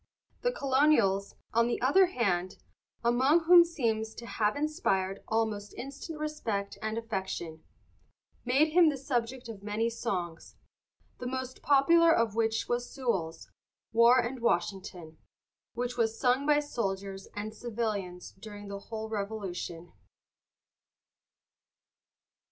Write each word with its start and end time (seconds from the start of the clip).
The 0.41 0.51
Colonials, 0.51 1.35
on 1.53 1.67
the 1.67 1.79
other 1.79 2.07
hand, 2.07 2.55
among 3.03 3.41
whom 3.43 3.59
he 3.59 3.65
seems 3.65 4.15
to 4.15 4.25
have 4.25 4.55
inspired 4.55 5.23
almost 5.27 5.75
instant 5.77 6.17
respect 6.17 6.79
and 6.81 6.97
affection, 6.97 7.63
made 8.43 8.69
him 8.69 8.89
the 8.89 8.97
subject 8.97 9.47
of 9.47 9.61
many 9.61 9.91
songs, 9.91 10.55
the 11.19 11.27
most 11.27 11.61
popular 11.61 12.11
of 12.11 12.33
which 12.33 12.67
was 12.67 12.91
Sewall's 12.91 13.51
"War 13.93 14.17
and 14.17 14.39
Washington," 14.41 15.19
which 15.75 15.97
was 15.97 16.19
sung 16.19 16.47
by 16.47 16.61
soldiers 16.61 17.27
and 17.35 17.53
civilians 17.53 18.31
during 18.39 18.69
the 18.69 18.79
whole 18.79 19.07
Revolution. 19.07 19.93